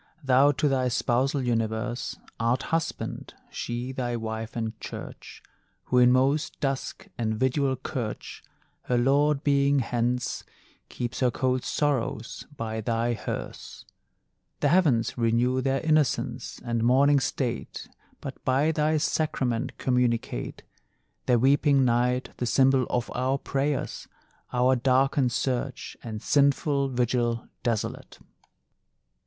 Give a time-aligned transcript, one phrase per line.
[0.23, 5.43] Thou to thy spousal universe Art Husband, she thy Wife and Church;
[5.83, 8.41] Who in most dusk and vidual curch,
[8.85, 10.43] Her Lord being hence,
[10.89, 13.85] Keeps her cold sorrows by thy hearse.
[14.61, 17.87] The heavens renew their innocence And morning state
[18.21, 20.63] But by thy sacrament communicate;
[21.27, 24.07] Their weeping night the symbol of our prayers,
[24.51, 28.17] Our darkened search, And sinful vigil desolate.